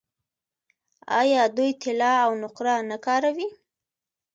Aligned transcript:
آیا 1.19 1.43
دوی 1.55 1.71
طلا 1.81 2.13
او 2.25 2.31
نقره 2.43 2.75
نه 2.89 2.97
کاروي؟ 3.05 3.47